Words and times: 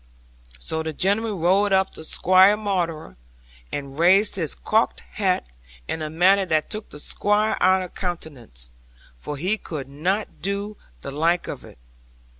'So 0.57 0.81
the 0.81 0.93
gentleman 0.93 1.39
rode 1.39 1.71
up 1.71 1.91
to 1.91 2.03
Squire 2.03 2.57
Maunder, 2.57 3.17
and 3.71 3.99
raised 3.99 4.33
his 4.35 4.55
cocked 4.55 5.01
hat 5.11 5.45
in 5.87 6.01
a 6.01 6.09
manner 6.09 6.43
that 6.43 6.71
took 6.71 6.89
the 6.89 6.97
Squire 6.97 7.55
out 7.61 7.83
of 7.83 7.93
countenance, 7.93 8.71
for 9.19 9.37
he 9.37 9.59
could 9.59 9.87
not 9.87 10.41
do 10.41 10.75
the 11.01 11.11
like 11.11 11.47
of 11.47 11.63
it. 11.63 11.77